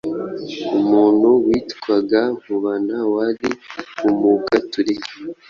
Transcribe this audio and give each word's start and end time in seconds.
umuntu 0.79 1.27
witwagankubana 1.45 2.97
wali 3.13 3.49
umugaturika. 4.07 5.11